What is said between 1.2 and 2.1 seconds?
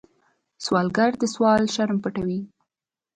سوال شرم